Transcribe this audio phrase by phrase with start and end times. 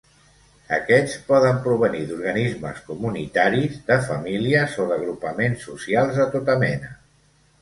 [0.75, 6.93] Aquests poden provenir d'organismes comunitaris, de famílies o d'agrupaments socials de tota mena.